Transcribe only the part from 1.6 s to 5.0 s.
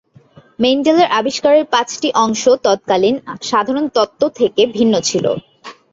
পাঁচটি অংশ তৎকালীন সাধারণ তত্ত্ব থেকে ভিন্ন